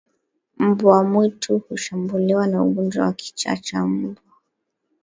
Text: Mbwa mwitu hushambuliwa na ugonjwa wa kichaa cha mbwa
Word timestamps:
Mbwa 0.59 1.03
mwitu 1.03 1.59
hushambuliwa 1.59 2.47
na 2.47 2.63
ugonjwa 2.63 3.05
wa 3.05 3.13
kichaa 3.13 3.55
cha 3.55 3.85
mbwa 3.87 4.23